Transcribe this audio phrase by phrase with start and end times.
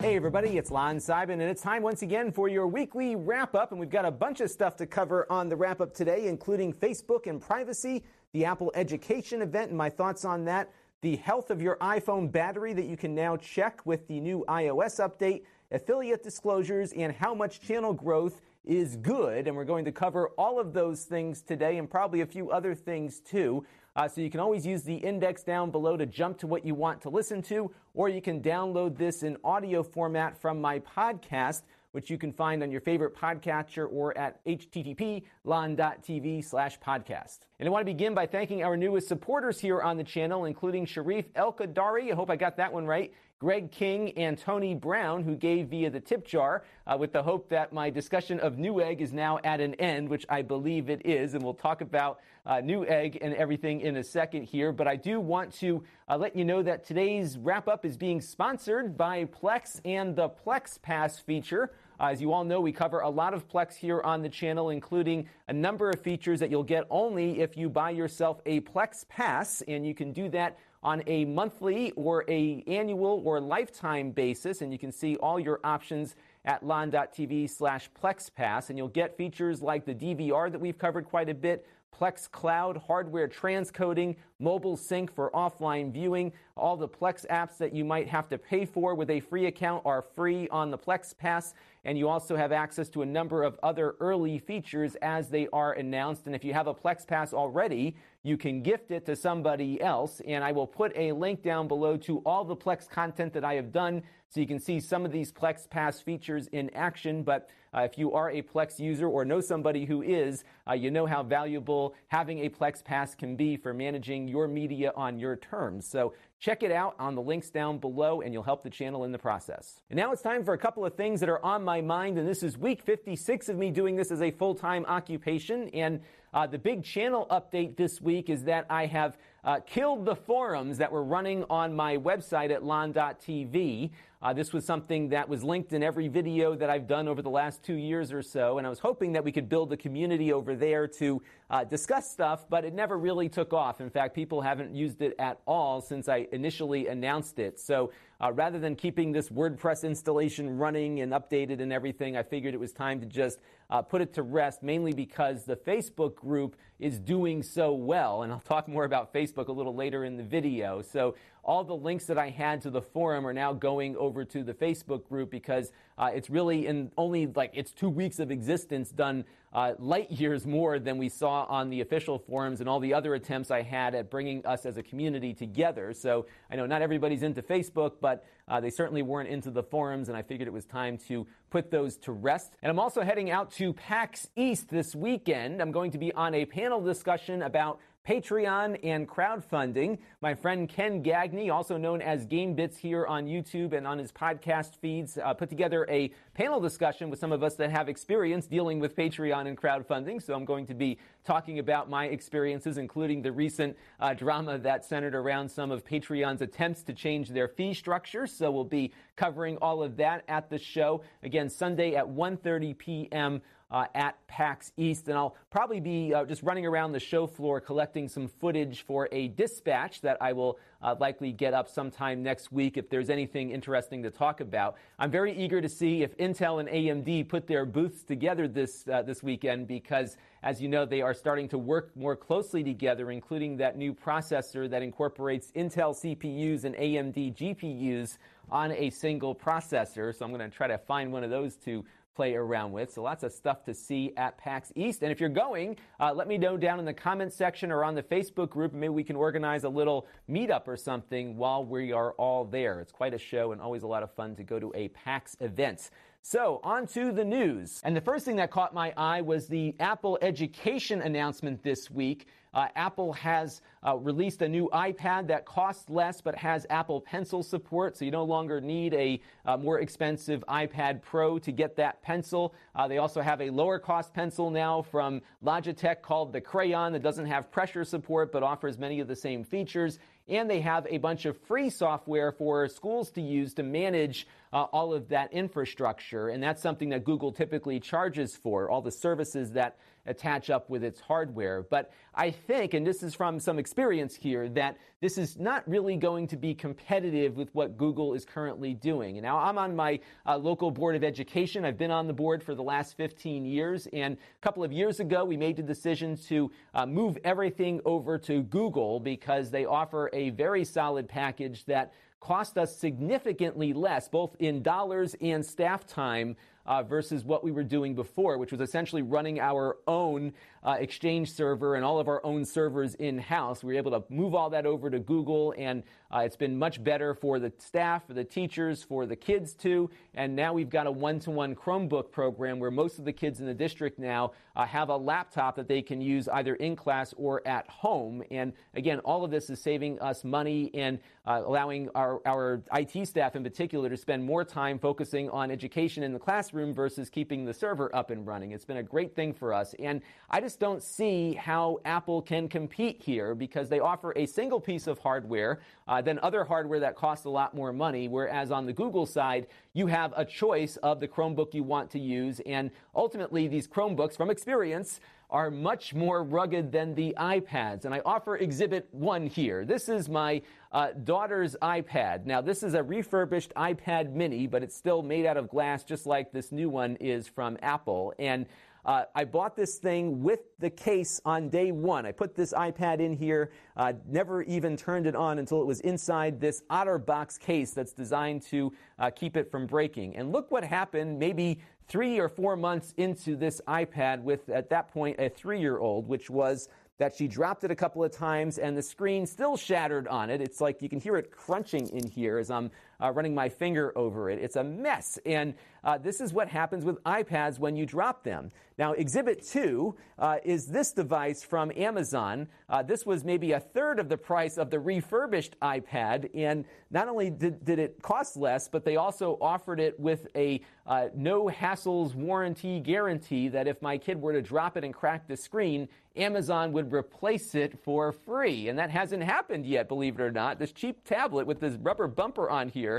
[0.00, 3.70] Hey everybody, it's Lon Seidman, and it's time once again for your weekly wrap up.
[3.70, 6.72] And we've got a bunch of stuff to cover on the wrap up today, including
[6.72, 10.70] Facebook and privacy, the Apple Education event, and my thoughts on that,
[11.02, 15.06] the health of your iPhone battery that you can now check with the new iOS
[15.06, 19.46] update, affiliate disclosures, and how much channel growth is good.
[19.46, 22.74] And we're going to cover all of those things today and probably a few other
[22.74, 23.66] things too.
[23.96, 26.74] Uh, so you can always use the index down below to jump to what you
[26.74, 31.62] want to listen to, or you can download this in audio format from my podcast,
[31.92, 37.40] which you can find on your favorite podcatcher or at http lon.tv slash podcast.
[37.58, 40.86] And I want to begin by thanking our newest supporters here on the channel, including
[40.86, 42.12] Sharif El Kadari.
[42.12, 43.12] I hope I got that one right.
[43.40, 47.48] Greg King and Tony Brown, who gave via the tip jar, uh, with the hope
[47.48, 51.32] that my discussion of Newegg is now at an end, which I believe it is.
[51.32, 54.72] And we'll talk about uh, Newegg and everything in a second here.
[54.72, 58.20] But I do want to uh, let you know that today's wrap up is being
[58.20, 61.72] sponsored by Plex and the Plex Pass feature.
[61.98, 64.68] Uh, as you all know, we cover a lot of Plex here on the channel,
[64.68, 69.08] including a number of features that you'll get only if you buy yourself a Plex
[69.08, 74.62] Pass, and you can do that on a monthly or a annual or lifetime basis,
[74.62, 79.60] and you can see all your options at lon.tv slash plexpass, and you'll get features
[79.60, 81.66] like the DVR that we've covered quite a bit,
[82.00, 86.32] Plex Cloud hardware transcoding, mobile sync for offline viewing.
[86.56, 89.82] All the Plex apps that you might have to pay for with a free account
[89.84, 91.52] are free on the Plex Pass.
[91.84, 95.72] And you also have access to a number of other early features as they are
[95.72, 96.26] announced.
[96.26, 100.20] And if you have a Plex Pass already, you can gift it to somebody else.
[100.26, 103.54] And I will put a link down below to all the Plex content that I
[103.54, 107.22] have done so you can see some of these Plex Pass features in action.
[107.22, 110.90] But uh, if you are a Plex user or know somebody who is, uh, you
[110.90, 115.36] know how valuable having a Plex Pass can be for managing your media on your
[115.36, 115.88] terms.
[115.88, 119.12] So Check it out on the links down below, and you'll help the channel in
[119.12, 119.82] the process.
[119.90, 122.26] And now it's time for a couple of things that are on my mind, and
[122.26, 125.68] this is week 56 of me doing this as a full time occupation.
[125.74, 126.00] And
[126.32, 130.78] uh, the big channel update this week is that I have uh, killed the forums
[130.78, 133.90] that were running on my website at lon.tv.
[134.22, 137.30] Uh, this was something that was linked in every video that I've done over the
[137.30, 140.30] last two years or so, and I was hoping that we could build a community
[140.30, 143.80] over there to uh, discuss stuff, but it never really took off.
[143.80, 147.58] In fact, people haven't used it at all since I initially announced it.
[147.58, 152.52] So uh, rather than keeping this WordPress installation running and updated and everything, I figured
[152.52, 153.38] it was time to just
[153.70, 158.22] uh, put it to rest, mainly because the Facebook group is doing so well.
[158.22, 160.82] And I'll talk more about Facebook a little later in the video.
[160.82, 164.42] So all the links that I had to the forum are now going over to
[164.42, 168.90] the Facebook group because uh, it's really in only like it's two weeks of existence
[168.90, 172.94] done uh, light years more than we saw on the official forums and all the
[172.94, 175.92] other attempts I had at bringing us as a community together.
[175.92, 180.08] So I know not everybody's into Facebook, but uh, they certainly weren't into the forums,
[180.08, 182.56] and I figured it was time to put those to rest.
[182.62, 185.60] And I'm also heading out to PAX East this weekend.
[185.60, 187.80] I'm going to be on a panel discussion about
[188.10, 189.96] Patreon and crowdfunding.
[190.20, 194.10] My friend Ken Gagne, also known as Game Bits here on YouTube and on his
[194.10, 198.48] podcast feeds, uh, put together a panel discussion with some of us that have experience
[198.48, 200.20] dealing with Patreon and crowdfunding.
[200.20, 204.84] So I'm going to be talking about my experiences, including the recent uh, drama that
[204.84, 208.26] centered around some of Patreon's attempts to change their fee structure.
[208.26, 213.40] So we'll be covering all of that at the show again Sunday at 1:30 p.m
[213.70, 215.08] uh, at PAX East.
[215.08, 219.08] And I'll probably be uh, just running around the show floor collecting some footage for
[219.12, 223.50] a dispatch that I will uh, likely get up sometime next week if there's anything
[223.50, 224.76] interesting to talk about.
[224.98, 229.02] I'm very eager to see if Intel and AMD put their booths together this, uh,
[229.02, 233.56] this weekend because, as you know, they are starting to work more closely together, including
[233.58, 238.16] that new processor that incorporates Intel CPUs and AMD GPUs
[238.50, 240.16] on a single processor.
[240.16, 241.84] So I'm going to try to find one of those to
[242.14, 242.92] play around with.
[242.92, 245.02] So lots of stuff to see at PAX East.
[245.02, 247.94] And if you're going, uh, let me know down in the comments section or on
[247.94, 248.72] the Facebook group.
[248.72, 252.80] Maybe we can organize a little meetup or something while we are all there.
[252.80, 255.36] It's quite a show and always a lot of fun to go to a PAX
[255.40, 255.90] event.
[256.22, 257.80] So, on to the news.
[257.82, 262.26] And the first thing that caught my eye was the Apple Education announcement this week.
[262.52, 267.42] Uh, Apple has uh, released a new iPad that costs less but has Apple Pencil
[267.42, 272.02] support, so you no longer need a uh, more expensive iPad Pro to get that
[272.02, 272.54] pencil.
[272.74, 277.02] Uh, they also have a lower cost pencil now from Logitech called the Crayon that
[277.02, 280.98] doesn't have pressure support but offers many of the same features and they have a
[280.98, 286.28] bunch of free software for schools to use to manage uh, all of that infrastructure.
[286.28, 289.76] And that's something that Google typically charges for, all the services that
[290.06, 291.62] attach up with its hardware.
[291.62, 295.96] But I think, and this is from some experience here, that this is not really
[295.96, 299.20] going to be competitive with what Google is currently doing.
[299.22, 301.64] Now I'm on my uh, local board of education.
[301.64, 303.88] I've been on the board for the last 15 years.
[303.92, 308.18] And a couple of years ago, we made the decision to uh, move everything over
[308.18, 314.36] to Google because they offer a very solid package that cost us significantly less, both
[314.38, 316.36] in dollars and staff time,
[316.70, 320.32] uh, versus what we were doing before, which was essentially running our own
[320.62, 323.64] uh, Exchange server and all of our own servers in house.
[323.64, 325.82] We were able to move all that over to Google, and
[326.14, 329.90] uh, it's been much better for the staff, for the teachers, for the kids too.
[330.14, 333.40] And now we've got a one to one Chromebook program where most of the kids
[333.40, 337.12] in the district now uh, have a laptop that they can use either in class
[337.16, 338.22] or at home.
[338.30, 343.08] And again, all of this is saving us money and uh, allowing our, our IT
[343.08, 347.44] staff in particular to spend more time focusing on education in the classroom versus keeping
[347.44, 348.52] the server up and running.
[348.52, 349.74] It's been a great thing for us.
[349.78, 354.60] And I just don't see how Apple can compete here because they offer a single
[354.60, 358.08] piece of hardware, uh, than other hardware that costs a lot more money.
[358.08, 361.98] Whereas on the Google side, you have a choice of the Chromebook you want to
[361.98, 362.40] use.
[362.46, 367.84] And ultimately, these Chromebooks, from experience, are much more rugged than the iPads.
[367.84, 369.64] And I offer exhibit one here.
[369.64, 370.42] This is my
[370.72, 372.26] uh, daughter's iPad.
[372.26, 376.06] Now, this is a refurbished iPad mini, but it's still made out of glass, just
[376.06, 378.12] like this new one is from Apple.
[378.18, 378.46] And
[378.84, 382.06] uh, I bought this thing with the case on day one.
[382.06, 385.80] I put this iPad in here, uh, never even turned it on until it was
[385.80, 390.16] inside this OtterBox case that's designed to uh, keep it from breaking.
[390.16, 391.60] And look what happened maybe
[391.90, 396.08] three or four months into this iPad with, at that point, a three year old,
[396.08, 400.06] which was that she dropped it a couple of times and the screen still shattered
[400.06, 400.40] on it.
[400.40, 403.92] It's like you can hear it crunching in here as I'm uh, running my finger
[403.96, 404.38] over it.
[404.38, 405.18] It's a mess.
[405.24, 408.50] And uh, this is what happens with iPads when you drop them.
[408.78, 412.48] Now, Exhibit 2 uh, is this device from Amazon.
[412.68, 416.30] Uh, this was maybe a third of the price of the refurbished iPad.
[416.34, 420.60] And not only did, did it cost less, but they also offered it with a
[420.86, 425.28] uh, no hassles warranty guarantee that if my kid were to drop it and crack
[425.28, 428.68] the screen, Amazon would replace it for free.
[428.68, 430.58] And that hasn't happened yet, believe it or not.
[430.58, 432.89] This cheap tablet with this rubber bumper on here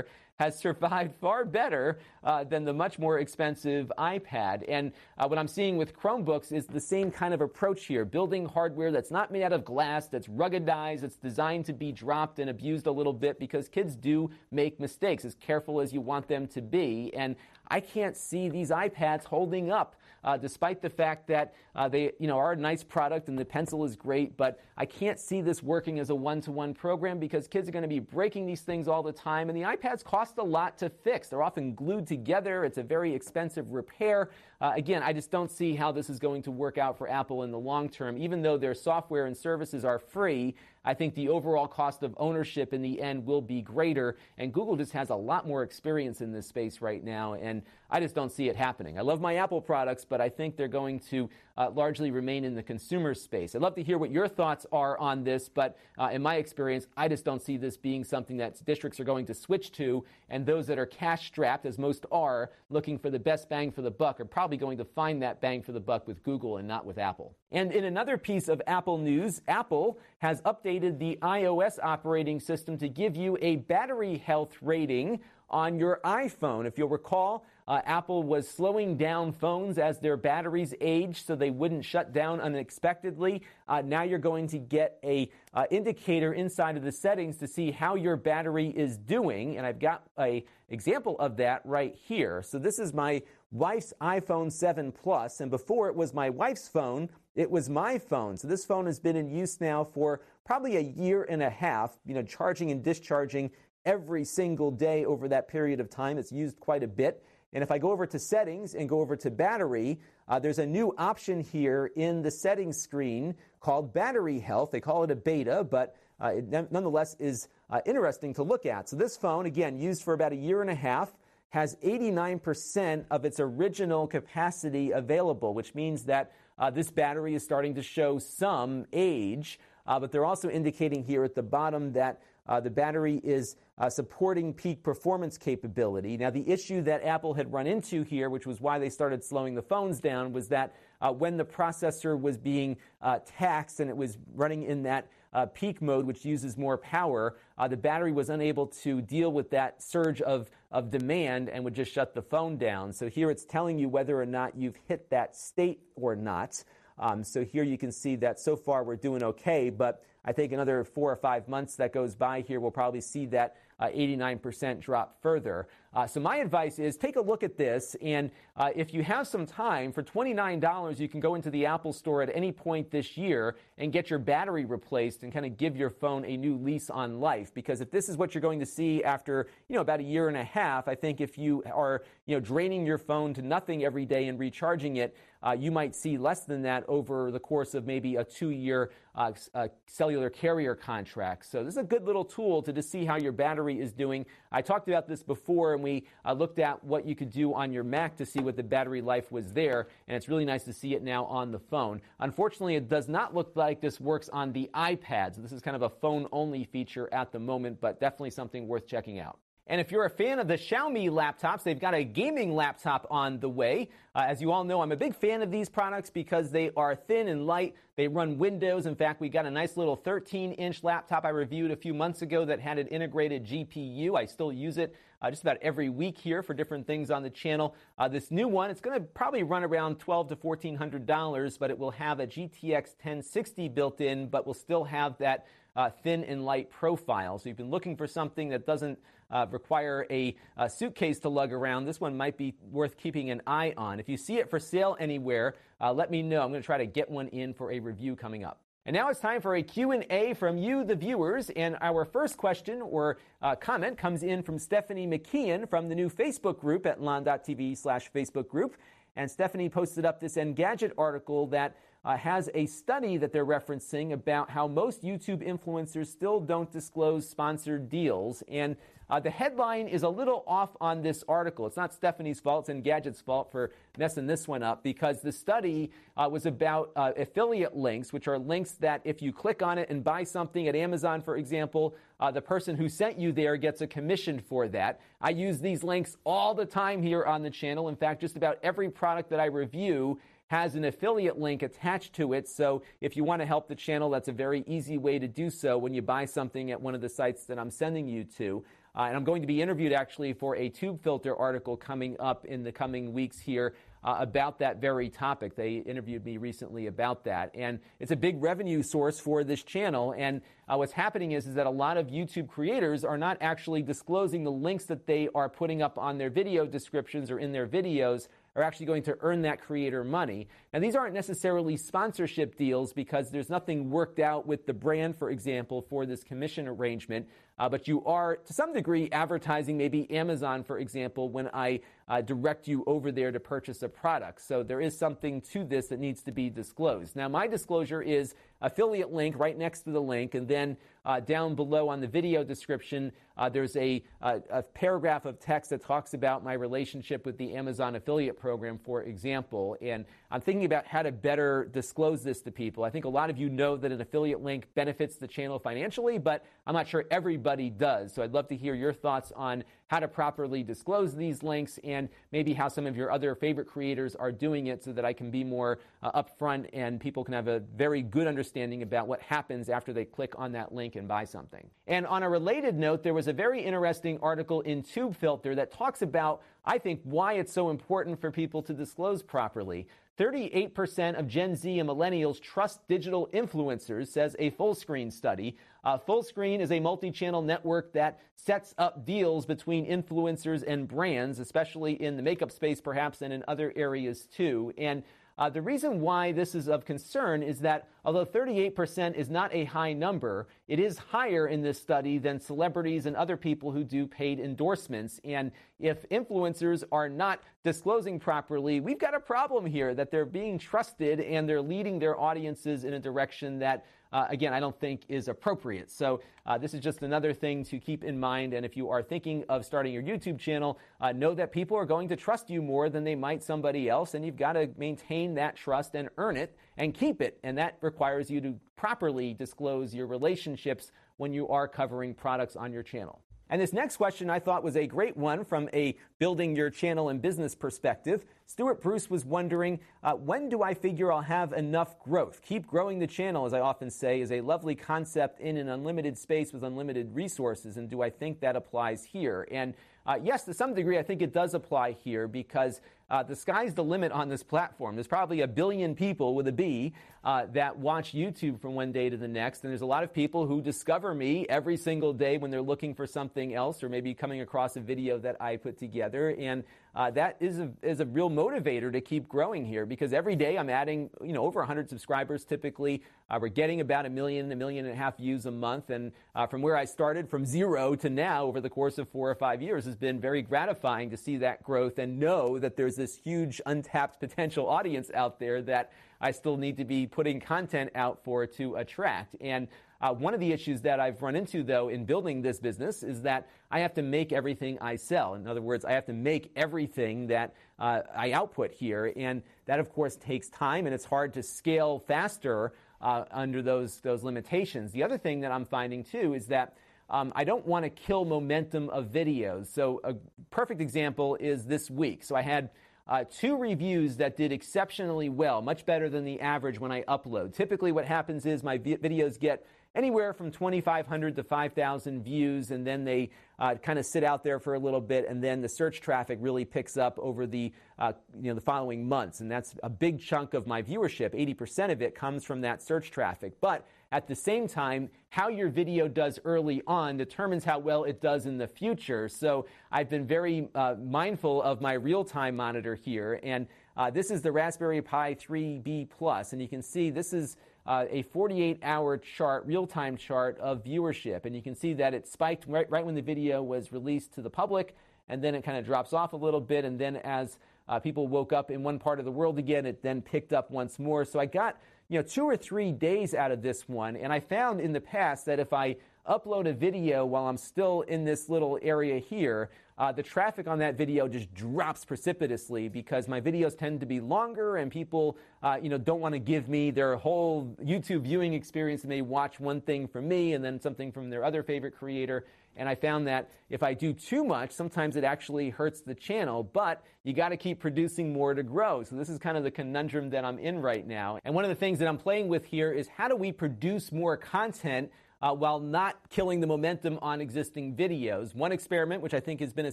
[0.42, 4.64] has survived far better uh, than the much more expensive iPad.
[4.66, 8.44] And uh, what I'm seeing with Chromebooks is the same kind of approach here building
[8.46, 12.50] hardware that's not made out of glass, that's ruggedized, that's designed to be dropped and
[12.50, 16.46] abused a little bit because kids do make mistakes, as careful as you want them
[16.48, 17.12] to be.
[17.14, 17.36] And
[17.68, 22.26] I can't see these iPads holding up uh, despite the fact that uh, they you
[22.26, 24.36] know, are a nice product and the pencil is great.
[24.36, 27.72] But I can't see this working as a one to one program because kids are
[27.72, 29.48] going to be breaking these things all the time.
[29.48, 31.28] And the iPads cost a lot to fix.
[31.28, 34.30] They're often glued together, it's a very expensive repair.
[34.60, 37.42] Uh, again, I just don't see how this is going to work out for Apple
[37.42, 38.16] in the long term.
[38.16, 40.54] Even though their software and services are free,
[40.84, 44.16] I think the overall cost of ownership in the end will be greater.
[44.38, 47.34] And Google just has a lot more experience in this space right now.
[47.34, 48.98] And I just don't see it happening.
[48.98, 52.54] I love my Apple products, but I think they're going to uh, largely remain in
[52.54, 53.54] the consumer space.
[53.54, 56.86] I'd love to hear what your thoughts are on this, but uh, in my experience,
[56.96, 60.04] I just don't see this being something that districts are going to switch to.
[60.28, 63.82] And those that are cash strapped, as most are, looking for the best bang for
[63.82, 66.66] the buck, are probably going to find that bang for the buck with Google and
[66.66, 67.34] not with Apple.
[67.50, 72.88] And in another piece of Apple news, Apple has updated the iOS operating system to
[72.88, 76.66] give you a battery health rating on your iPhone.
[76.66, 81.50] If you'll recall, uh, Apple was slowing down phones as their batteries aged so they
[81.50, 83.42] wouldn't shut down unexpectedly.
[83.68, 87.70] Uh, now you're going to get a uh, indicator inside of the settings to see
[87.70, 92.42] how your battery is doing, and I've got a example of that right here.
[92.42, 97.08] So this is my wife's iPhone 7 Plus, and before it was my wife's phone,
[97.34, 98.36] it was my phone.
[98.36, 101.96] So this phone has been in use now for probably a year and a half,
[102.04, 103.50] you know, charging and discharging
[103.84, 106.18] every single day over that period of time.
[106.18, 107.24] It's used quite a bit.
[107.52, 110.66] And if I go over to settings and go over to battery, uh, there's a
[110.66, 114.70] new option here in the settings screen called battery health.
[114.70, 118.88] They call it a beta, but uh, it nonetheless is uh, interesting to look at.
[118.88, 121.12] So this phone, again, used for about a year and a half,
[121.50, 127.74] has 89% of its original capacity available, which means that uh, this battery is starting
[127.74, 129.60] to show some age.
[129.86, 133.88] Uh, but they're also indicating here at the bottom that uh, the battery is uh,
[133.88, 136.16] supporting peak performance capability.
[136.16, 139.54] Now, the issue that Apple had run into here, which was why they started slowing
[139.54, 143.96] the phones down, was that uh, when the processor was being uh, taxed and it
[143.96, 148.28] was running in that uh, peak mode, which uses more power, uh, the battery was
[148.28, 152.56] unable to deal with that surge of, of demand and would just shut the phone
[152.56, 152.92] down.
[152.92, 156.62] So here it's telling you whether or not you've hit that state or not.
[156.98, 160.52] Um, so here you can see that so far we're doing okay, but I think
[160.52, 164.80] another four or five months that goes by here, we'll probably see that uh, 89%
[164.80, 165.66] drop further.
[165.94, 169.26] Uh, so my advice is take a look at this, and uh, if you have
[169.26, 173.16] some time, for $29, you can go into the Apple Store at any point this
[173.16, 176.88] year and get your battery replaced and kind of give your phone a new lease
[176.88, 177.52] on life.
[177.52, 180.28] Because if this is what you're going to see after, you know, about a year
[180.28, 183.84] and a half, I think if you are, you know, draining your phone to nothing
[183.84, 187.74] every day and recharging it, uh, you might see less than that over the course
[187.74, 191.46] of maybe a two-year uh, uh, cellular carrier contract.
[191.46, 194.24] So this is a good little tool to just see how your battery is doing.
[194.52, 197.72] I talked about this before and we uh, looked at what you could do on
[197.72, 200.72] your Mac to see what the battery life was there, and it's really nice to
[200.72, 202.00] see it now on the phone.
[202.20, 205.74] Unfortunately, it does not look like this works on the iPad, so this is kind
[205.74, 209.38] of a phone only feature at the moment, but definitely something worth checking out.
[209.68, 213.38] And if you're a fan of the Xiaomi laptops, they've got a gaming laptop on
[213.38, 213.90] the way.
[214.12, 216.96] Uh, as you all know, I'm a big fan of these products because they are
[216.96, 217.76] thin and light.
[217.94, 218.86] They run Windows.
[218.86, 222.22] In fact, we got a nice little 13 inch laptop I reviewed a few months
[222.22, 224.16] ago that had an integrated GPU.
[224.16, 227.30] I still use it uh, just about every week here for different things on the
[227.30, 227.76] channel.
[227.98, 231.70] Uh, this new one, it's going to probably run around 12 to 1400 dollars, but
[231.70, 236.24] it will have a GTX 1060 built in, but will still have that uh, thin
[236.24, 237.38] and light profile.
[237.38, 238.98] So you've been looking for something that doesn't
[239.32, 241.86] uh, require a, a, suitcase to lug around.
[241.86, 243.98] This one might be worth keeping an eye on.
[243.98, 246.42] If you see it for sale anywhere, uh, let me know.
[246.42, 248.60] I'm going to try to get one in for a review coming up.
[248.84, 251.50] And now it's time for a Q&A from you, the viewers.
[251.50, 256.10] And our first question or uh, comment comes in from Stephanie McKeon from the new
[256.10, 258.76] Facebook group at lon.tv slash Facebook group.
[259.14, 264.12] And Stephanie posted up this Engadget article that uh, has a study that they're referencing
[264.12, 268.42] about how most YouTube influencers still don't disclose sponsored deals.
[268.48, 268.76] And
[269.12, 271.66] uh, the headline is a little off on this article.
[271.66, 275.90] It's not Stephanie's fault, it's Engadget's fault for messing this one up because the study
[276.16, 279.90] uh, was about uh, affiliate links, which are links that if you click on it
[279.90, 283.82] and buy something at Amazon, for example, uh, the person who sent you there gets
[283.82, 284.98] a commission for that.
[285.20, 287.90] I use these links all the time here on the channel.
[287.90, 290.18] In fact, just about every product that I review
[290.52, 292.46] has an affiliate link attached to it.
[292.46, 295.48] So if you want to help the channel, that's a very easy way to do
[295.48, 298.62] so when you buy something at one of the sites that I'm sending you to.
[298.94, 302.62] Uh, and I'm going to be interviewed actually for a TubeFilter article coming up in
[302.62, 305.54] the coming weeks here uh, about that very topic.
[305.54, 307.50] They interviewed me recently about that.
[307.54, 310.14] And it's a big revenue source for this channel.
[310.18, 313.82] And uh, what's happening is, is that a lot of YouTube creators are not actually
[313.82, 317.66] disclosing the links that they are putting up on their video descriptions or in their
[317.66, 320.46] videos are actually going to earn that creator money.
[320.72, 325.30] Now, these aren't necessarily sponsorship deals because there's nothing worked out with the brand, for
[325.30, 327.26] example, for this commission arrangement.
[327.58, 332.20] Uh, but you are, to some degree, advertising maybe Amazon, for example, when I uh,
[332.20, 334.42] direct you over there to purchase a product.
[334.42, 337.16] So there is something to this that needs to be disclosed.
[337.16, 341.54] Now, my disclosure is affiliate link right next to the link, and then uh, down
[341.54, 346.14] below on the video description, uh, there's a, a, a, paragraph of text that talks
[346.14, 349.76] about my relationship with the Amazon affiliate program, for example.
[349.80, 352.84] And I'm thinking about how to better disclose this to people.
[352.84, 356.18] I think a lot of you know that an affiliate link benefits the channel financially,
[356.18, 358.12] but I'm not sure everybody does.
[358.12, 362.08] So I'd love to hear your thoughts on how to properly disclose these links and
[362.32, 365.30] maybe how some of your other favorite creators are doing it so that I can
[365.30, 369.68] be more uh, upfront and people can have a very good understanding about what happens
[369.68, 371.68] after they click on that link and buy something.
[371.86, 376.02] And on a related note, there was a very interesting article in TubeFilter that talks
[376.02, 379.86] about, I think, why it's so important for people to disclose properly.
[380.18, 385.56] 38% of Gen Z and millennials trust digital influencers, says a Fullscreen study.
[385.84, 391.38] Uh, Fullscreen is a multi channel network that sets up deals between influencers and brands,
[391.38, 394.72] especially in the makeup space, perhaps, and in other areas too.
[394.76, 395.02] And
[395.38, 399.64] uh, the reason why this is of concern is that although 38% is not a
[399.64, 404.06] high number, it is higher in this study than celebrities and other people who do
[404.06, 405.20] paid endorsements.
[405.24, 410.58] And if influencers are not disclosing properly, we've got a problem here that they're being
[410.58, 415.02] trusted and they're leading their audiences in a direction that uh, again, I don't think
[415.08, 415.90] is appropriate.
[415.90, 418.52] So uh, this is just another thing to keep in mind.
[418.52, 421.86] And if you are thinking of starting your YouTube channel, uh, know that people are
[421.86, 425.34] going to trust you more than they might somebody else, and you've got to maintain
[425.34, 427.38] that trust and earn it and keep it.
[427.42, 432.72] And that requires you to properly disclose your relationships when you are covering products on
[432.72, 433.20] your channel.
[433.52, 437.10] And this next question I thought was a great one from a building your channel
[437.10, 438.24] and business perspective.
[438.46, 442.40] Stuart Bruce was wondering, uh, when do I figure I'll have enough growth?
[442.40, 446.16] Keep growing the channel, as I often say, is a lovely concept in an unlimited
[446.16, 447.76] space with unlimited resources.
[447.76, 449.46] And do I think that applies here?
[449.50, 449.74] And
[450.06, 452.80] uh, yes, to some degree, I think it does apply here because
[453.10, 454.96] uh, the sky's the limit on this platform.
[454.96, 459.08] There's probably a billion people with a B uh, that watch YouTube from one day
[459.08, 462.36] to the next, and there's a lot of people who discover me every single day
[462.36, 465.78] when they're looking for something else or maybe coming across a video that I put
[465.78, 466.34] together.
[466.36, 466.64] And
[466.94, 470.58] uh, that is a, is a real motivator to keep growing here because every day
[470.58, 473.02] I'm adding, you know, over 100 subscribers typically.
[473.30, 475.88] Uh, we're getting about a million, a million and a half views a month.
[475.88, 479.30] And uh, from where I started from zero to now over the course of four
[479.30, 482.96] or five years has been very gratifying to see that growth and know that there's
[482.96, 487.90] this huge untapped potential audience out there that I still need to be putting content
[487.96, 489.34] out for to attract.
[489.40, 489.66] And
[490.00, 493.22] uh, one of the issues that I've run into, though, in building this business is
[493.22, 495.34] that I have to make everything I sell.
[495.34, 499.12] In other words, I have to make everything that uh, I output here.
[499.16, 504.00] And that, of course, takes time and it's hard to scale faster uh, under those,
[504.00, 504.92] those limitations.
[504.92, 506.76] The other thing that I'm finding, too, is that
[507.10, 509.66] um, I don't want to kill momentum of videos.
[509.66, 510.14] So, a
[510.50, 512.24] perfect example is this week.
[512.24, 512.70] So, I had
[513.08, 517.54] uh, two reviews that did exceptionally well, much better than the average when I upload.
[517.54, 522.86] Typically, what happens is my vi- videos get anywhere from 2,500 to 5,000 views, and
[522.86, 525.68] then they uh, kind of sit out there for a little bit, and then the
[525.68, 529.74] search traffic really picks up over the uh, you know the following months, and that's
[529.82, 531.34] a big chunk of my viewership.
[531.34, 535.70] 80% of it comes from that search traffic, but at the same time, how your
[535.70, 539.26] video does early on determines how well it does in the future.
[539.26, 543.66] So I've been very uh, mindful of my real-time monitor here, and
[543.96, 548.04] uh, this is the Raspberry Pi 3B Plus, and you can see this is uh,
[548.10, 551.46] a 48 hour chart, real time chart of viewership.
[551.46, 554.42] And you can see that it spiked right, right when the video was released to
[554.42, 554.94] the public,
[555.28, 556.84] and then it kind of drops off a little bit.
[556.84, 560.02] And then as uh, people woke up in one part of the world again, it
[560.02, 561.24] then picked up once more.
[561.24, 561.80] So I got
[562.12, 565.00] you know two or three days out of this one, and I found in the
[565.00, 565.96] past that if I
[566.28, 570.78] upload a video while I'm still in this little area here, uh, the traffic on
[570.80, 575.78] that video just drops precipitously because my videos tend to be longer and people, uh,
[575.82, 579.00] you know, don't want to give me their whole YouTube viewing experience.
[579.00, 582.44] They may watch one thing from me and then something from their other favorite creator.
[582.76, 586.62] And I found that if I do too much, sometimes it actually hurts the channel,
[586.62, 589.02] but you got to keep producing more to grow.
[589.02, 591.38] So this is kind of the conundrum that I'm in right now.
[591.44, 594.10] And one of the things that I'm playing with here is how do we produce
[594.10, 595.10] more content
[595.42, 598.54] uh, while not killing the momentum on existing videos.
[598.54, 599.92] One experiment, which I think has been a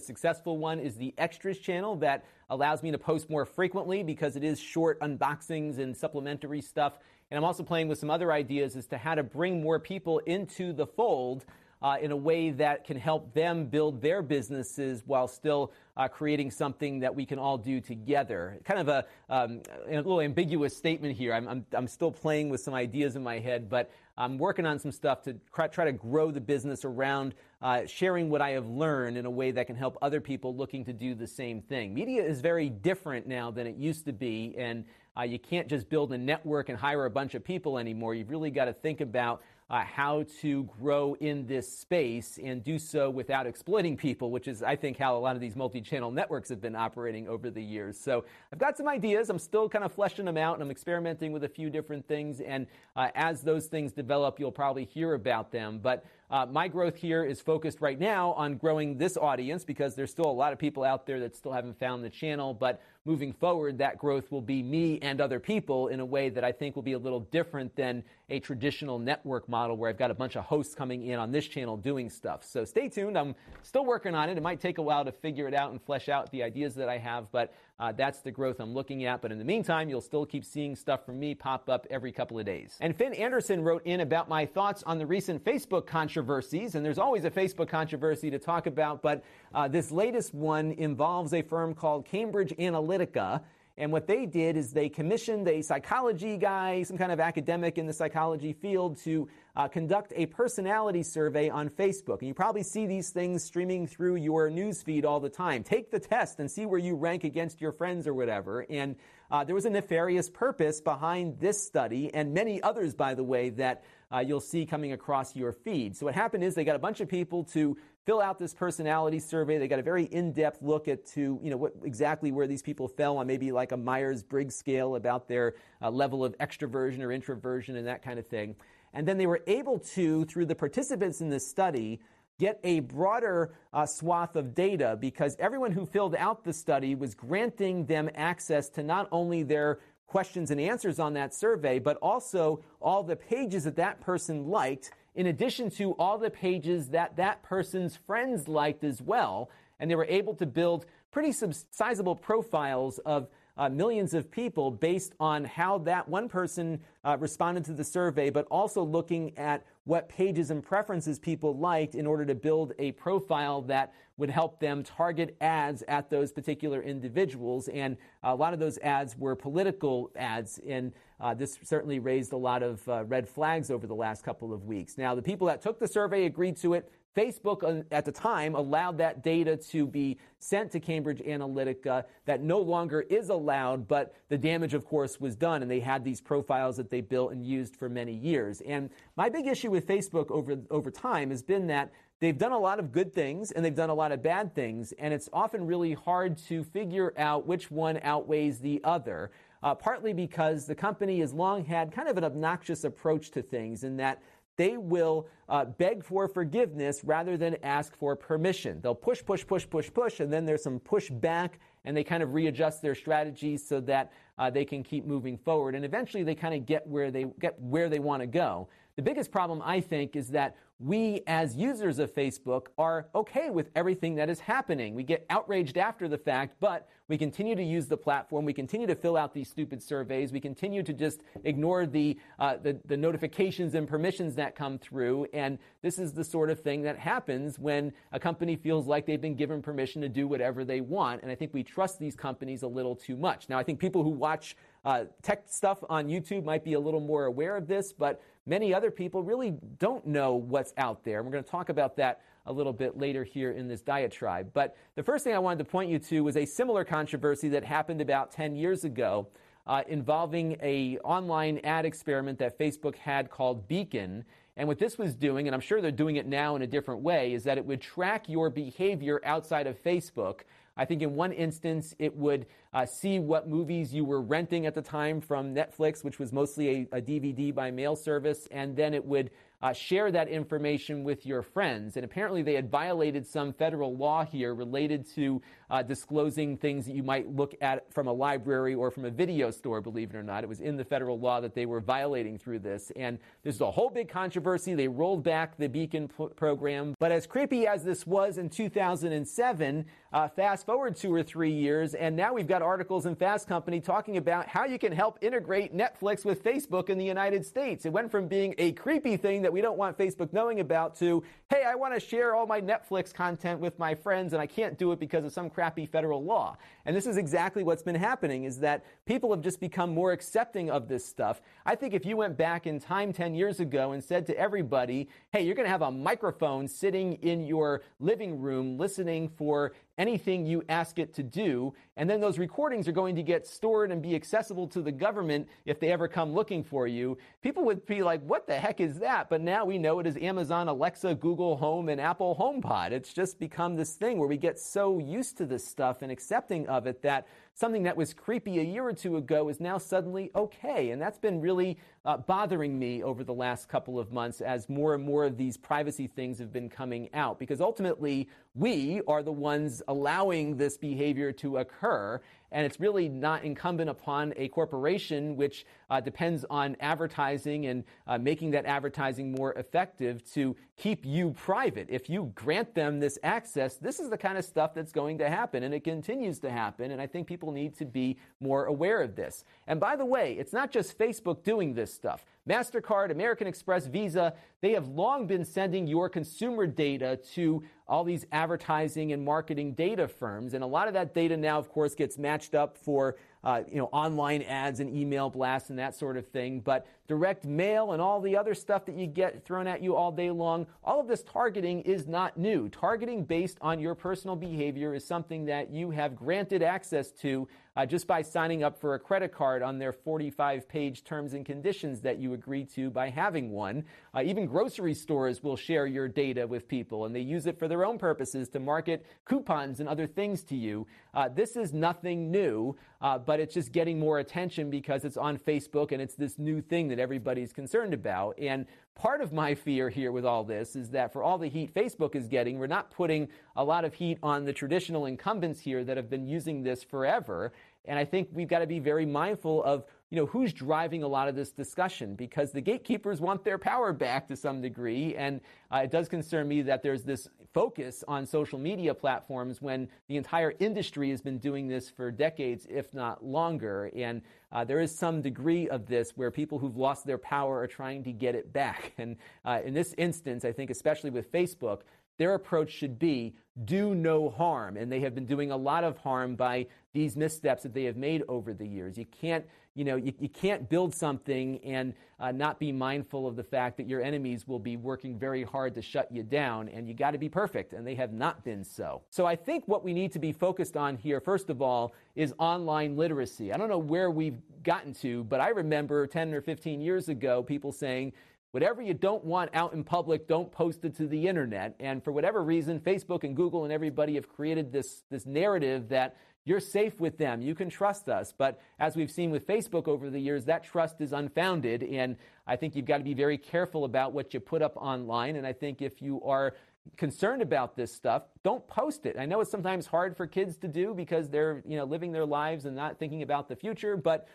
[0.00, 4.44] successful one, is the Extras channel that allows me to post more frequently because it
[4.44, 6.98] is short unboxings and supplementary stuff.
[7.30, 10.18] And I'm also playing with some other ideas as to how to bring more people
[10.20, 11.44] into the fold
[11.82, 16.50] uh, in a way that can help them build their businesses while still uh, creating
[16.50, 18.58] something that we can all do together.
[18.64, 21.32] Kind of a, um, a little ambiguous statement here.
[21.32, 24.78] I'm, I'm, I'm, still playing with some ideas in my head, but I'm working on
[24.78, 29.16] some stuff to try to grow the business around uh, sharing what I have learned
[29.16, 31.94] in a way that can help other people looking to do the same thing.
[31.94, 34.84] Media is very different now than it used to be, and
[35.18, 38.14] uh, you can't just build a network and hire a bunch of people anymore.
[38.14, 42.76] You've really got to think about uh, how to grow in this space and do
[42.76, 46.10] so without exploiting people, which is, I think, how a lot of these multi channel
[46.10, 47.98] networks have been operating over the years.
[47.98, 49.30] So I've got some ideas.
[49.30, 52.40] I'm still kind of fleshing them out and I'm experimenting with a few different things.
[52.40, 55.78] And uh, as those things develop, you'll probably hear about them.
[55.80, 60.12] But uh, my growth here is focused right now on growing this audience because there's
[60.12, 62.54] still a lot of people out there that still haven't found the channel.
[62.54, 66.44] But moving forward, that growth will be me and other people in a way that
[66.44, 70.12] I think will be a little different than a traditional network model where I've got
[70.12, 72.44] a bunch of hosts coming in on this channel doing stuff.
[72.44, 73.18] So stay tuned.
[73.18, 74.36] I'm still working on it.
[74.36, 76.88] It might take a while to figure it out and flesh out the ideas that
[76.88, 79.22] I have, but uh, that's the growth I'm looking at.
[79.22, 82.38] But in the meantime, you'll still keep seeing stuff from me pop up every couple
[82.38, 82.76] of days.
[82.80, 86.74] And Finn Anderson wrote in about my thoughts on the recent Facebook controversies.
[86.74, 91.32] And there's always a Facebook controversy to talk about, but uh, this latest one involves
[91.32, 93.40] a firm called Cambridge Analytica.
[93.78, 97.86] And what they did is they commissioned a psychology guy, some kind of academic in
[97.86, 102.18] the psychology field, to uh, conduct a personality survey on Facebook.
[102.18, 105.62] And you probably see these things streaming through your newsfeed all the time.
[105.62, 108.66] Take the test and see where you rank against your friends or whatever.
[108.68, 108.96] And
[109.30, 113.50] uh, there was a nefarious purpose behind this study and many others, by the way,
[113.50, 115.96] that uh, you'll see coming across your feed.
[115.96, 119.18] So what happened is they got a bunch of people to fill out this personality
[119.18, 119.58] survey.
[119.58, 122.88] They got a very in-depth look at to you know what exactly where these people
[122.88, 127.76] fell on maybe like a Myers-Briggs scale about their uh, level of extroversion or introversion
[127.76, 128.56] and that kind of thing.
[128.92, 132.00] And then they were able to, through the participants in this study,
[132.40, 137.14] get a broader uh, swath of data because everyone who filled out the study was
[137.14, 139.78] granting them access to not only their
[140.10, 144.90] questions and answers on that survey, but also all the pages that that person liked,
[145.14, 149.50] in addition to all the pages that that person's friends liked as well.
[149.78, 151.32] And they were able to build pretty
[151.70, 157.64] sizable profiles of uh, millions of people based on how that one person uh, responded
[157.66, 162.24] to the survey, but also looking at what pages and preferences people liked in order
[162.24, 167.68] to build a profile that would help them target ads at those particular individuals.
[167.68, 172.36] And a lot of those ads were political ads, and uh, this certainly raised a
[172.36, 174.96] lot of uh, red flags over the last couple of weeks.
[174.98, 176.92] Now, the people that took the survey agreed to it.
[177.16, 182.04] Facebook uh, at the time allowed that data to be sent to Cambridge Analytica.
[182.26, 186.04] That no longer is allowed, but the damage, of course, was done, and they had
[186.04, 188.60] these profiles that they built and used for many years.
[188.60, 192.58] And my big issue with Facebook over, over time has been that they've done a
[192.58, 195.66] lot of good things and they've done a lot of bad things, and it's often
[195.66, 199.30] really hard to figure out which one outweighs the other.
[199.62, 203.84] Uh, partly because the company has long had kind of an obnoxious approach to things
[203.84, 204.22] in that
[204.56, 208.78] they will uh, beg for forgiveness rather than ask for permission.
[208.82, 211.52] They'll push, push, push, push, push, and then there's some pushback,
[211.86, 215.74] and they kind of readjust their strategies so that uh, they can keep moving forward.
[215.74, 218.68] And eventually, they kind of get where they get where they want to go.
[218.96, 223.70] The biggest problem, I think, is that we as users of Facebook are okay with
[223.74, 224.94] everything that is happening.
[224.94, 228.44] We get outraged after the fact, but we continue to use the platform.
[228.44, 230.32] We continue to fill out these stupid surveys.
[230.32, 235.26] We continue to just ignore the, uh, the, the, notifications and permissions that come through.
[235.34, 239.20] And this is the sort of thing that happens when a company feels like they've
[239.20, 241.22] been given permission to do whatever they want.
[241.22, 243.48] And I think we trust these companies a little too much.
[243.48, 247.00] Now, I think people who watch uh, tech stuff on YouTube might be a little
[247.00, 251.18] more aware of this, but many other people really don't know what's out there.
[251.18, 254.50] And we're going to talk about that a little bit later here in this diatribe.
[254.54, 257.64] But the first thing I wanted to point you to was a similar controversy that
[257.64, 259.28] happened about 10 years ago
[259.66, 264.24] uh, involving a online ad experiment that Facebook had called Beacon.
[264.56, 267.02] And what this was doing, and I'm sure they're doing it now in a different
[267.02, 270.40] way, is that it would track your behavior outside of Facebook.
[270.80, 274.74] I think in one instance, it would uh, see what movies you were renting at
[274.74, 278.94] the time from Netflix, which was mostly a, a DVD by mail service, and then
[278.94, 279.30] it would
[279.62, 281.96] uh, share that information with your friends.
[281.96, 286.94] And apparently, they had violated some federal law here related to uh, disclosing things that
[286.94, 290.22] you might look at from a library or from a video store, believe it or
[290.22, 290.44] not.
[290.44, 292.90] It was in the federal law that they were violating through this.
[292.96, 294.74] And this is a whole big controversy.
[294.74, 296.94] They rolled back the Beacon p- program.
[296.98, 301.92] But as creepy as this was in 2007, uh, fast forward two or three years,
[301.92, 305.76] and now we've got articles in Fast Company talking about how you can help integrate
[305.76, 307.84] Netflix with Facebook in the United States.
[307.84, 310.94] It went from being a creepy thing that that we don't want Facebook knowing about
[310.94, 314.46] to, hey, I want to share all my Netflix content with my friends and I
[314.46, 316.56] can't do it because of some crappy federal law.
[316.84, 320.70] And this is exactly what's been happening is that people have just become more accepting
[320.70, 321.40] of this stuff.
[321.66, 325.08] I think if you went back in time 10 years ago and said to everybody,
[325.32, 330.46] hey, you're going to have a microphone sitting in your living room listening for anything
[330.46, 331.74] you ask it to do.
[331.98, 335.46] And then those recordings are going to get stored and be accessible to the government
[335.66, 337.18] if they ever come looking for you.
[337.42, 339.28] People would be like, what the heck is that?
[339.28, 342.92] But now we know it is Amazon Alexa, Google Home, and Apple HomePod.
[342.92, 346.66] It's just become this thing where we get so used to this stuff and accepting
[346.66, 350.30] of it that something that was creepy a year or two ago is now suddenly
[350.34, 350.90] okay.
[350.90, 354.94] And that's been really uh, bothering me over the last couple of months as more
[354.94, 357.38] and more of these privacy things have been coming out.
[357.38, 362.20] Because ultimately, we are the ones allowing this behavior to occur.
[362.52, 368.18] And it's really not incumbent upon a corporation, which uh, depends on advertising and uh,
[368.18, 371.86] making that advertising more effective, to keep you private.
[371.90, 375.28] If you grant them this access, this is the kind of stuff that's going to
[375.28, 376.90] happen, and it continues to happen.
[376.90, 379.44] And I think people need to be more aware of this.
[379.66, 382.24] And by the way, it's not just Facebook doing this stuff.
[382.48, 388.26] MasterCard, American Express, Visa, they have long been sending your consumer data to all these
[388.32, 390.54] advertising and marketing data firms.
[390.54, 393.76] And a lot of that data now, of course, gets matched up for uh, you
[393.76, 396.60] know, online ads and email blasts and that sort of thing.
[396.60, 400.12] But direct mail and all the other stuff that you get thrown at you all
[400.12, 400.64] day long.
[400.84, 402.68] All of this targeting is not new.
[402.68, 407.86] Targeting based on your personal behavior is something that you have granted access to uh,
[407.86, 412.00] just by signing up for a credit card on their 45 page terms and conditions
[412.00, 413.84] that you agree to by having one.
[414.14, 417.68] Uh, even grocery stores will share your data with people and they use it for
[417.68, 420.86] their own purposes to market coupons and other things to you.
[421.14, 425.38] Uh, this is nothing new, uh, but it's just getting more attention because it's on
[425.38, 428.38] Facebook and it's this new thing that everybody's concerned about.
[428.38, 431.74] And part of my fear here with all this is that for all the heat
[431.74, 435.82] Facebook is getting, we're not putting a lot of heat on the traditional incumbents here
[435.84, 437.52] that have been using this forever.
[437.86, 441.08] And I think we've got to be very mindful of you know, who's driving a
[441.08, 445.14] lot of this discussion because the gatekeepers want their power back to some degree.
[445.14, 445.40] And
[445.72, 450.16] uh, it does concern me that there's this focus on social media platforms when the
[450.16, 453.90] entire industry has been doing this for decades, if not longer.
[453.94, 457.66] And uh, there is some degree of this where people who've lost their power are
[457.66, 458.92] trying to get it back.
[458.98, 461.80] And uh, in this instance, I think, especially with Facebook,
[462.18, 463.34] their approach should be
[463.64, 464.76] do no harm.
[464.76, 467.96] And they have been doing a lot of harm by these missteps that they have
[467.96, 468.98] made over the years.
[468.98, 473.36] You can't, you know, you, you can't build something and uh, not be mindful of
[473.36, 476.88] the fact that your enemies will be working very hard to shut you down, and
[476.88, 479.02] you got to be perfect, and they have not been so.
[479.10, 482.34] So I think what we need to be focused on here, first of all, is
[482.38, 483.52] online literacy.
[483.52, 487.42] I don't know where we've gotten to, but I remember 10 or 15 years ago
[487.42, 488.12] people saying,
[488.52, 491.76] Whatever you don't want out in public, don't post it to the internet.
[491.78, 496.16] And for whatever reason, Facebook and Google and everybody have created this, this narrative that
[496.44, 497.42] you're safe with them.
[497.42, 498.32] You can trust us.
[498.36, 501.82] But as we've seen with Facebook over the years, that trust is unfounded.
[501.82, 505.36] And I think you've got to be very careful about what you put up online.
[505.36, 506.54] And I think if you are
[506.96, 509.16] concerned about this stuff, don't post it.
[509.18, 512.24] I know it's sometimes hard for kids to do because they're, you know, living their
[512.24, 514.26] lives and not thinking about the future, but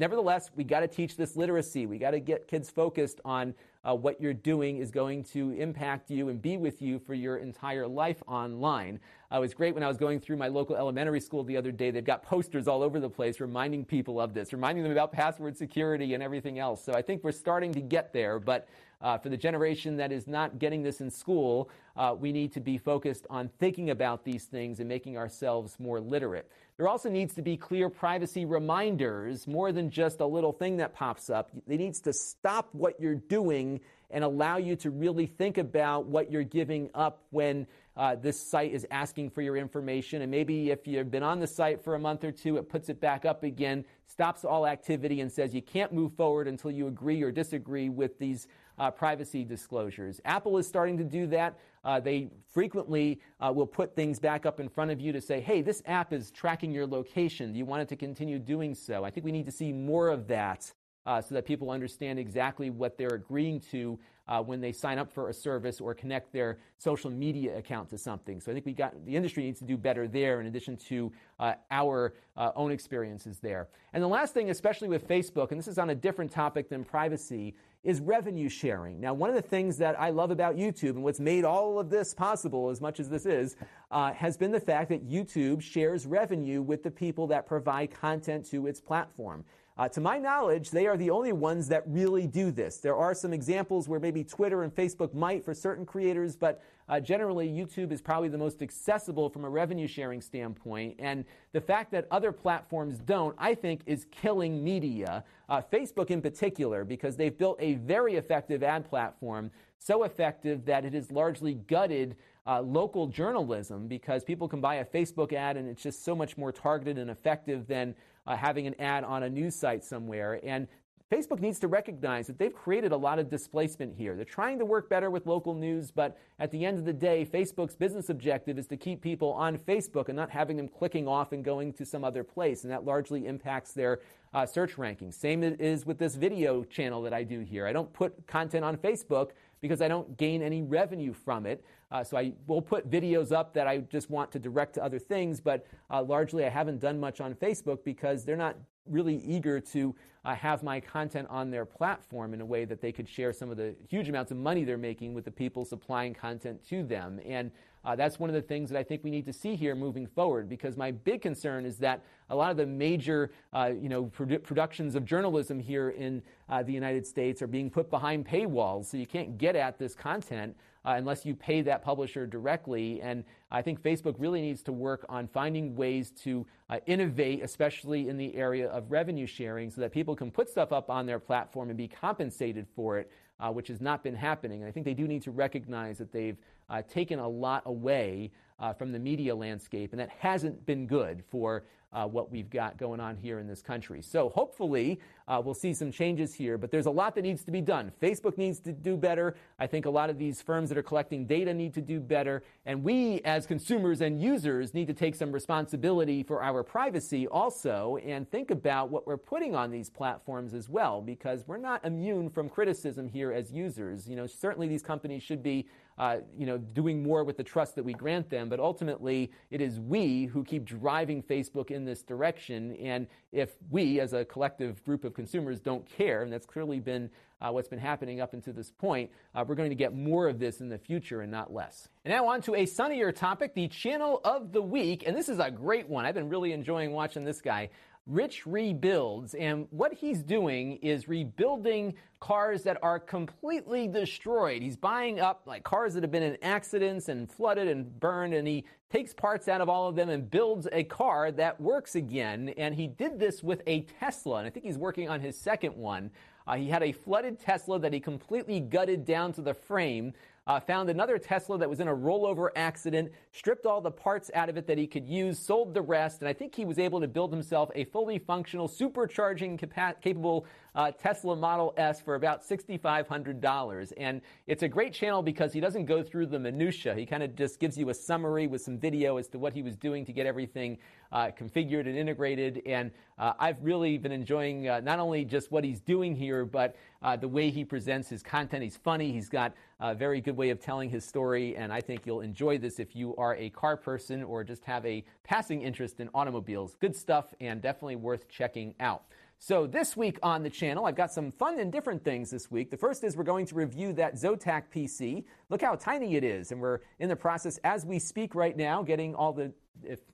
[0.00, 1.84] Nevertheless, we got to teach this literacy.
[1.84, 6.10] We got to get kids focused on uh, what you're doing is going to impact
[6.10, 8.98] you and be with you for your entire life online.
[9.30, 11.70] Uh, it was great when I was going through my local elementary school the other
[11.70, 11.90] day.
[11.90, 15.54] They've got posters all over the place reminding people of this, reminding them about password
[15.54, 16.82] security and everything else.
[16.82, 18.68] So I think we're starting to get there, but
[19.00, 22.60] uh, for the generation that is not getting this in school, uh, we need to
[22.60, 26.50] be focused on thinking about these things and making ourselves more literate.
[26.76, 30.94] There also needs to be clear privacy reminders more than just a little thing that
[30.94, 31.50] pops up.
[31.68, 36.30] It needs to stop what you're doing and allow you to really think about what
[36.30, 40.22] you're giving up when uh, this site is asking for your information.
[40.22, 42.88] And maybe if you've been on the site for a month or two, it puts
[42.88, 46.86] it back up again, stops all activity, and says you can't move forward until you
[46.86, 48.46] agree or disagree with these
[48.80, 50.20] uh, privacy disclosures.
[50.24, 51.58] Apple is starting to do that.
[51.84, 55.38] Uh, they frequently uh, will put things back up in front of you to say,
[55.38, 57.52] hey, this app is tracking your location.
[57.52, 59.04] Do you want it to continue doing so?
[59.04, 60.72] I think we need to see more of that
[61.04, 65.10] uh, so that people understand exactly what they're agreeing to uh, when they sign up
[65.10, 68.40] for a service or connect their social media account to something.
[68.40, 71.12] So I think we got the industry needs to do better there in addition to
[71.38, 73.68] uh, our own experiences there.
[73.92, 76.84] And the last thing, especially with Facebook, and this is on a different topic than
[76.84, 79.00] privacy, is revenue sharing.
[79.00, 81.88] Now, one of the things that I love about YouTube and what's made all of
[81.88, 83.56] this possible, as much as this is,
[83.90, 88.44] uh, has been the fact that YouTube shares revenue with the people that provide content
[88.50, 89.44] to its platform.
[89.78, 92.76] Uh, to my knowledge, they are the only ones that really do this.
[92.78, 96.98] There are some examples where maybe Twitter and Facebook might for certain creators, but uh,
[96.98, 100.96] generally YouTube is probably the most accessible from a revenue sharing standpoint.
[100.98, 105.24] And the fact that other platforms don't, I think, is killing media.
[105.48, 110.84] Uh, Facebook in particular, because they've built a very effective ad platform, so effective that
[110.84, 115.68] it has largely gutted uh, local journalism because people can buy a Facebook ad and
[115.68, 117.94] it's just so much more targeted and effective than
[118.26, 120.40] uh, having an ad on a news site somewhere.
[120.42, 120.66] And
[121.10, 124.14] Facebook needs to recognize that they've created a lot of displacement here.
[124.14, 127.26] They're trying to work better with local news, but at the end of the day,
[127.26, 131.32] Facebook's business objective is to keep people on Facebook and not having them clicking off
[131.32, 132.62] and going to some other place.
[132.62, 133.98] And that largely impacts their
[134.32, 135.14] uh, search rankings.
[135.14, 137.66] Same is with this video channel that I do here.
[137.66, 141.64] I don't put content on Facebook because I don't gain any revenue from it.
[141.90, 145.00] Uh, so I will put videos up that I just want to direct to other
[145.00, 149.60] things, but uh, largely I haven't done much on Facebook because they're not really eager
[149.60, 153.32] to uh, have my content on their platform in a way that they could share
[153.32, 156.82] some of the huge amounts of money they're making with the people supplying content to
[156.82, 157.20] them.
[157.24, 157.50] And
[157.82, 160.06] uh, that's one of the things that I think we need to see here moving
[160.06, 164.04] forward because my big concern is that a lot of the major uh, you know,
[164.04, 168.86] produ- productions of journalism here in uh, the United States are being put behind paywalls,
[168.86, 173.00] so you can't get at this content uh, unless you pay that publisher directly.
[173.00, 178.08] And I think Facebook really needs to work on finding ways to uh, innovate, especially
[178.08, 181.18] in the area of revenue sharing, so that people can put stuff up on their
[181.18, 183.10] platform and be compensated for it,
[183.40, 184.60] uh, which has not been happening.
[184.60, 188.30] And I think they do need to recognize that they've uh, taken a lot away
[188.60, 192.76] uh, from the media landscape, and that hasn't been good for uh, what we've got
[192.78, 194.02] going on here in this country.
[194.02, 197.50] So hopefully uh, we'll see some changes here, but there's a lot that needs to
[197.50, 197.92] be done.
[198.00, 199.36] Facebook needs to do better.
[199.58, 202.42] I think a lot of these firms that are collecting data need to do better.
[202.66, 207.98] And we, as consumers and users, need to take some responsibility for our privacy also
[208.04, 212.30] and think about what we're putting on these platforms as well, because we're not immune
[212.30, 214.08] from criticism here as users.
[214.08, 215.66] You know, certainly these companies should be
[216.00, 218.48] uh, you know, doing more with the trust that we grant them.
[218.48, 222.74] But ultimately, it is we who keep driving Facebook in this direction.
[222.76, 227.10] And if we, as a collective group of consumers, don't care, and that's clearly been
[227.42, 230.38] uh, what's been happening up until this point, uh, we're going to get more of
[230.38, 231.90] this in the future and not less.
[232.06, 235.04] And now on to a sunnier topic, the channel of the week.
[235.06, 236.06] And this is a great one.
[236.06, 237.68] I've been really enjoying watching this guy.
[238.10, 239.34] Rich Rebuilds.
[239.34, 244.62] And what he's doing is rebuilding cars that are completely destroyed.
[244.62, 248.46] He's buying up like cars that have been in accidents and flooded and burned, and
[248.46, 252.52] he takes parts out of all of them and builds a car that works again.
[252.56, 255.76] And he did this with a Tesla, and I think he's working on his second
[255.76, 256.10] one.
[256.46, 260.12] Uh, he had a flooded Tesla that he completely gutted down to the frame
[260.46, 264.48] uh, found another Tesla that was in a rollover accident, stripped all the parts out
[264.48, 267.00] of it that he could use, sold the rest, and I think he was able
[267.00, 272.42] to build himself a fully functional, supercharging capa- capable uh, Tesla Model S for about
[272.42, 273.92] $6,500.
[273.96, 276.94] And it's a great channel because he doesn't go through the minutia.
[276.94, 279.62] He kind of just gives you a summary with some video as to what he
[279.62, 280.78] was doing to get everything
[281.12, 282.62] uh, configured and integrated.
[282.66, 286.76] And uh, I've really been enjoying uh, not only just what he's doing here, but
[287.02, 288.62] uh, the way he presents his content.
[288.62, 289.12] He's funny.
[289.12, 291.56] He's got a very good way of telling his story.
[291.56, 294.84] And I think you'll enjoy this if you are a car person or just have
[294.86, 296.76] a passing interest in automobiles.
[296.80, 299.04] Good stuff and definitely worth checking out.
[299.42, 302.70] So this week on the channel, I've got some fun and different things this week.
[302.70, 305.24] The first is we're going to review that Zotac PC.
[305.48, 308.82] Look how tiny it is, and we're in the process as we speak right now,
[308.82, 309.50] getting all the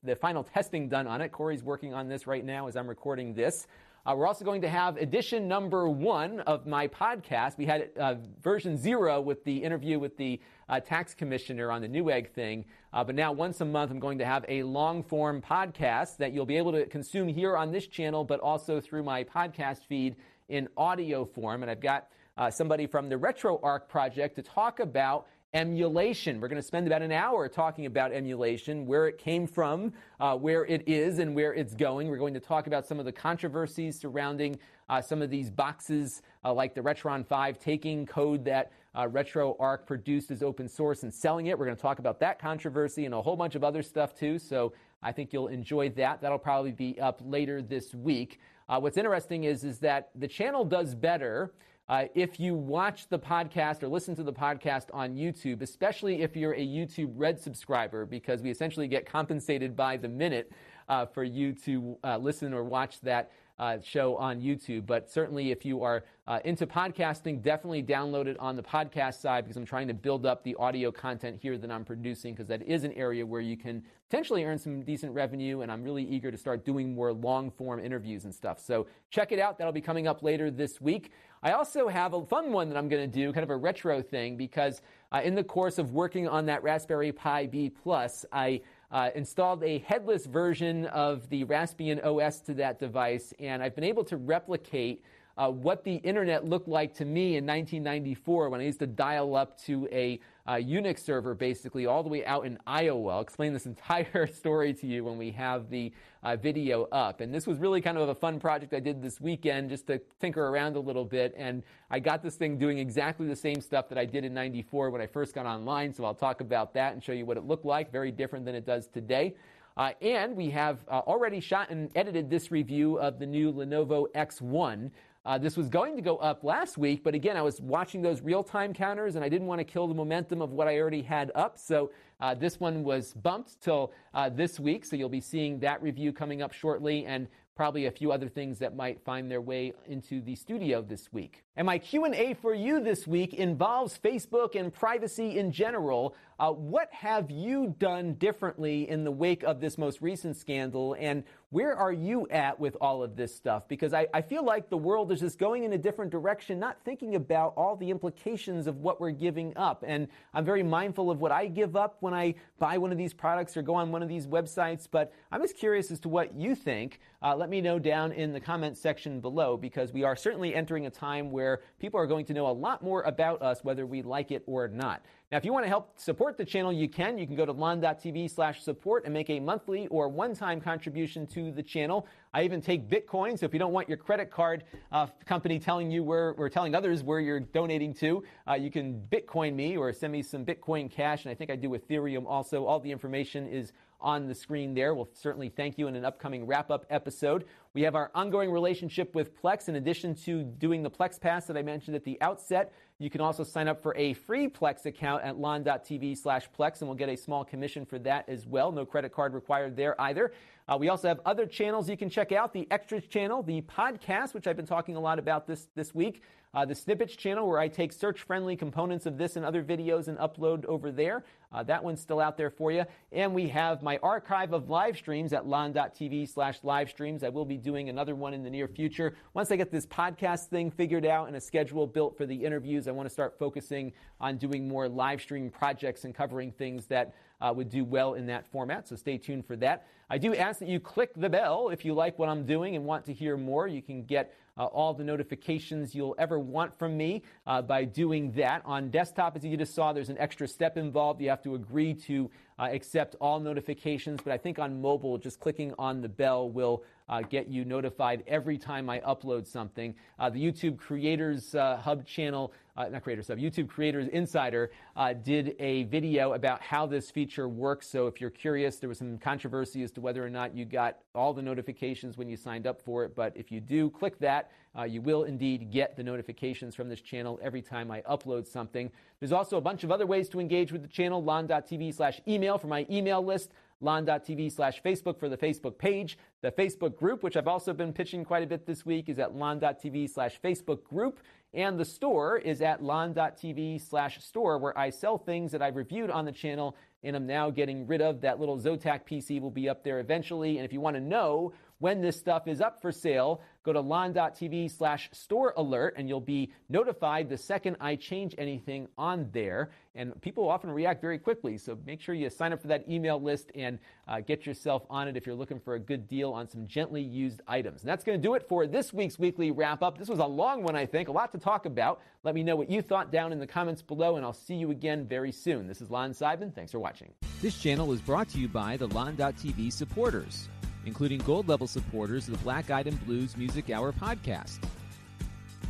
[0.05, 1.33] the final testing done on it.
[1.33, 3.67] Corey's working on this right now as I'm recording this.
[4.07, 7.59] Uh, we're also going to have edition number one of my podcast.
[7.59, 11.89] We had uh, version zero with the interview with the uh, tax commissioner on the
[11.89, 12.67] Newegg thing.
[12.93, 16.33] Uh, but now, once a month, I'm going to have a long form podcast that
[16.33, 20.15] you'll be able to consume here on this channel, but also through my podcast feed
[20.49, 21.63] in audio form.
[21.63, 22.07] And I've got
[22.39, 26.41] uh, somebody from the RetroArch project to talk about emulation.
[26.41, 30.37] We're going to spend about an hour talking about emulation, where it came from, uh,
[30.37, 32.09] where it is, and where it's going.
[32.09, 36.23] We're going to talk about some of the controversies surrounding uh, some of these boxes,
[36.45, 41.13] uh, like the Retron 5, taking code that uh, RetroArch produced as open source and
[41.13, 41.59] selling it.
[41.59, 44.39] We're going to talk about that controversy and a whole bunch of other stuff too.
[44.39, 46.21] So I think you'll enjoy that.
[46.21, 48.41] That'll probably be up later this week.
[48.69, 51.53] Uh, what's interesting is, is that the channel does better
[51.89, 56.37] uh, if you watch the podcast or listen to the podcast on YouTube, especially if
[56.37, 60.51] you're a YouTube Red subscriber, because we essentially get compensated by the minute
[60.89, 64.87] uh, for you to uh, listen or watch that uh, show on YouTube.
[64.87, 69.45] But certainly, if you are uh, into podcasting, definitely download it on the podcast side
[69.45, 72.63] because I'm trying to build up the audio content here that I'm producing because that
[72.63, 75.63] is an area where you can potentially earn some decent revenue.
[75.63, 78.61] And I'm really eager to start doing more long form interviews and stuff.
[78.61, 79.57] So check it out.
[79.57, 81.13] That'll be coming up later this week.
[81.47, 84.03] I also have a fun one that I'm going to do, kind of a retro
[84.03, 84.83] thing, because
[85.13, 89.63] uh, in the course of working on that Raspberry Pi B Plus, I uh, installed
[89.63, 94.17] a headless version of the Raspbian OS to that device, and I've been able to
[94.17, 95.05] replicate
[95.39, 99.37] uh, what the internet looked like to me in 1994 when I used to dial
[99.37, 103.15] up to a uh, Unix server basically all the way out in Iowa.
[103.15, 107.21] I'll explain this entire story to you when we have the uh, video up.
[107.21, 110.01] And this was really kind of a fun project I did this weekend just to
[110.21, 111.35] tinker around a little bit.
[111.37, 114.91] And I got this thing doing exactly the same stuff that I did in 94
[114.91, 115.93] when I first got online.
[115.93, 117.93] So I'll talk about that and show you what it looked like.
[117.93, 119.37] Very different than it does today.
[119.77, 124.07] Uh, and we have uh, already shot and edited this review of the new Lenovo
[124.15, 124.91] X1.
[125.27, 128.23] Uh, this was going to go up last week, but again, I was watching those
[128.23, 131.03] real time counters and I didn't want to kill the momentum of what I already
[131.03, 131.59] had up.
[131.59, 134.85] So uh, this one was bumped till uh, this week.
[134.85, 137.07] So you'll be seeing that review coming up shortly.
[137.07, 141.11] And probably a few other things that might find their way into the studio this
[141.13, 141.43] week.
[141.57, 146.15] And my Q&A for you this week involves Facebook and privacy in general.
[146.39, 150.95] Uh, what have you done differently in the wake of this most recent scandal?
[150.99, 153.67] And where are you at with all of this stuff?
[153.69, 156.77] Because I, I, feel like the world is just going in a different direction, not
[156.85, 159.83] thinking about all the implications of what we're giving up.
[159.87, 163.15] And I'm very mindful of what I give up when I buy one of these
[163.15, 164.87] products or go on one of these websites.
[164.91, 167.01] But I'm just curious as to what you think.
[167.23, 170.87] Uh, let me know down in the comments section below because we are certainly entering
[170.87, 174.03] a time where people are going to know a lot more about us, whether we
[174.03, 175.03] like it or not.
[175.33, 177.19] Now, if you want to help support the channel, you can.
[177.19, 181.51] You can go to lon.tv slash support and make a monthly or one-time contribution to
[181.51, 182.07] the channel.
[182.33, 184.63] I even take Bitcoin, so if you don't want your credit card
[184.93, 189.03] uh, company telling you where, or telling others where you're donating to, uh, you can
[189.11, 192.65] Bitcoin me or send me some Bitcoin Cash, and I think I do Ethereum also.
[192.65, 194.95] All the information is on the screen there.
[194.95, 197.47] We'll certainly thank you in an upcoming wrap up episode.
[197.75, 199.69] We have our ongoing relationship with Plex.
[199.69, 203.21] In addition to doing the Plex Pass that I mentioned at the outset, you can
[203.21, 207.11] also sign up for a free Plex account at lon.tv slash Plex, and we'll get
[207.11, 208.73] a small commission for that as well.
[208.73, 210.33] No credit card required there either.
[210.69, 214.35] Uh, we also have other channels you can check out the Extras channel, the podcast,
[214.35, 216.23] which I've been talking a lot about this, this week,
[216.55, 220.09] uh, the Snippets channel, where I take search friendly components of this and other videos
[220.09, 221.25] and upload over there.
[221.53, 222.85] Uh, that one's still out there for you.
[223.13, 227.23] And we have my archive of live streams at lon.tv slash live streams.
[227.23, 229.15] I will be doing another one in the near future.
[229.35, 232.89] Once I get this podcast thing figured out and a schedule built for the interviews,
[232.89, 237.15] I want to start focusing on doing more live stream projects and covering things that
[237.41, 238.89] uh, would do well in that format.
[238.89, 239.87] So stay tuned for that.
[240.09, 242.85] I do ask that you click the bell if you like what I'm doing and
[242.85, 243.67] want to hear more.
[243.67, 248.33] You can get uh, all the notifications you'll ever want from me uh, by doing
[248.33, 248.63] that.
[248.65, 251.21] On desktop, as you just saw, there's an extra step involved.
[251.21, 255.41] You have to agree to uh, accept all notifications, but I think on mobile, just
[255.41, 259.95] clicking on the bell will uh, get you notified every time I upload something.
[260.19, 265.13] Uh, the YouTube Creators uh, Hub channel, uh, not Creators Hub, YouTube Creators Insider uh,
[265.13, 267.89] did a video about how this feature works.
[267.89, 270.99] So if you're curious, there was some controversy as to whether or not you got
[271.15, 273.15] all the notifications when you signed up for it.
[273.15, 274.51] But if you do, click that.
[274.79, 278.91] Uh, you will indeed get the notifications from this channel every time I upload something.
[279.21, 282.59] There's also a bunch of other ways to engage with the channel, lon.tv slash email
[282.59, 286.19] for my email list lon.tv slash Facebook for the Facebook page.
[286.41, 289.35] The Facebook group, which I've also been pitching quite a bit this week, is at
[289.35, 291.21] lon.tv slash Facebook group.
[291.57, 296.11] And the store is at lon.tv slash store, where I sell things that I've reviewed
[296.11, 298.21] on the channel and I'm now getting rid of.
[298.21, 300.59] That little Zotac PC will be up there eventually.
[300.59, 303.81] And if you want to know when this stuff is up for sale, go to
[303.81, 309.71] lon.tv slash store alert and you'll be notified the second I change anything on there.
[309.95, 313.21] And people often react very quickly, so make sure you sign up for that email
[313.21, 316.49] list and uh, get yourself on it if you're looking for a good deal on
[316.49, 317.81] some gently used items.
[317.81, 319.99] And that's going to do it for this week's weekly wrap up.
[319.99, 322.01] This was a long one, I think, a lot to talk about.
[322.25, 324.71] Let me know what you thought down in the comments below, and I'll see you
[324.71, 325.67] again very soon.
[325.67, 326.55] This is Lon Seidman.
[326.55, 327.11] Thanks for watching.
[327.41, 330.49] This channel is brought to you by the Lon.TV supporters
[330.87, 334.61] including gold level supporters of the Black Eyed and Blues Music Hour podcast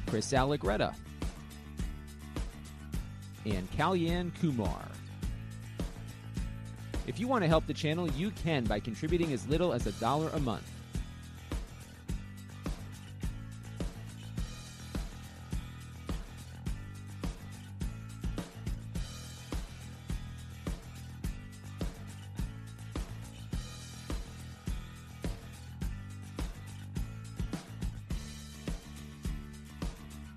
[0.06, 0.94] Chris Allegretta
[3.44, 4.86] and Kalyan Kumar.
[7.06, 9.92] If you want to help the channel, you can by contributing as little as a
[9.92, 10.70] dollar a month.